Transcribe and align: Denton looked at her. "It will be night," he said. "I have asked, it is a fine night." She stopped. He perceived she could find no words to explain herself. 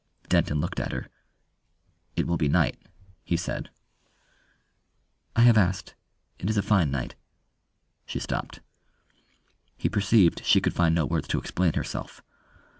Denton 0.29 0.59
looked 0.59 0.79
at 0.79 0.93
her. 0.93 1.09
"It 2.15 2.25
will 2.25 2.35
be 2.35 2.47
night," 2.49 2.75
he 3.23 3.37
said. 3.37 3.69
"I 5.35 5.41
have 5.41 5.59
asked, 5.59 5.93
it 6.39 6.49
is 6.49 6.57
a 6.57 6.63
fine 6.63 6.89
night." 6.89 7.13
She 8.07 8.17
stopped. 8.19 8.61
He 9.77 9.89
perceived 9.89 10.43
she 10.43 10.59
could 10.59 10.73
find 10.73 10.95
no 10.95 11.05
words 11.05 11.27
to 11.27 11.37
explain 11.37 11.73
herself. 11.73 12.23